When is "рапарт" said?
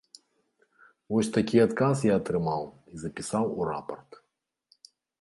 3.73-4.11